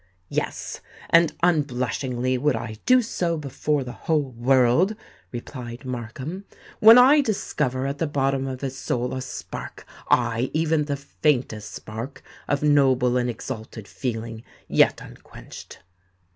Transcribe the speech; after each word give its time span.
"Yes—and 0.29 1.33
unblushingly 1.43 2.35
would 2.35 2.55
I 2.55 2.77
do 2.87 3.03
so 3.03 3.37
before 3.37 3.83
the 3.83 3.91
whole 3.91 4.31
world," 4.31 4.95
replied 5.31 5.85
Markham, 5.85 6.45
"when 6.79 6.97
I 6.97 7.21
discover 7.21 7.85
at 7.85 7.99
the 7.99 8.07
bottom 8.07 8.47
of 8.47 8.61
his 8.61 8.75
soul 8.75 9.13
a 9.13 9.21
spark—aye, 9.21 10.49
even 10.55 10.85
the 10.85 10.97
faintest 10.97 11.71
spark 11.71 12.23
of 12.47 12.63
noble 12.63 13.15
and 13.15 13.29
exalted 13.29 13.87
feeling 13.87 14.41
yet 14.67 15.01
unquenched." 15.01 15.83